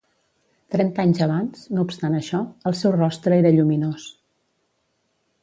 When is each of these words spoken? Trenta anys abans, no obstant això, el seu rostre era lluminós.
Trenta 0.75 1.03
anys 1.03 1.21
abans, 1.25 1.67
no 1.75 1.83
obstant 1.89 2.15
això, 2.21 2.41
el 2.71 2.79
seu 2.81 2.95
rostre 2.97 3.39
era 3.43 3.53
lluminós. 3.59 4.09